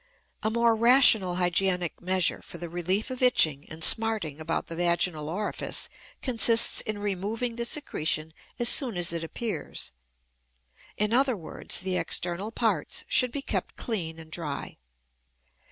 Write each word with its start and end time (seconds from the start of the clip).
A 0.41 0.49
more 0.49 0.75
rational 0.75 1.35
hygienic 1.35 2.01
measure 2.01 2.41
for 2.41 2.57
the 2.57 2.69
relief 2.69 3.11
of 3.11 3.21
itching 3.21 3.67
and 3.69 3.83
smarting 3.83 4.39
about 4.39 4.65
the 4.65 4.75
vaginal 4.75 5.29
orifice 5.29 5.89
consists 6.23 6.81
in 6.81 6.97
removing 6.97 7.55
the 7.55 7.65
secretion 7.65 8.33
as 8.57 8.67
soon 8.67 8.97
as 8.97 9.13
it 9.13 9.23
appears. 9.23 9.91
In 10.97 11.13
other 11.13 11.37
words, 11.37 11.81
the 11.81 11.97
external 11.97 12.51
parts 12.51 13.05
should 13.09 13.31
be 13.31 13.43
kept 13.43 13.75
clean 13.75 14.17
and 14.17 14.31
dry. 14.31 14.79